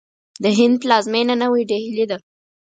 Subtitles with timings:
[0.43, 2.17] د هند پلازمینه نوی ډهلي ده.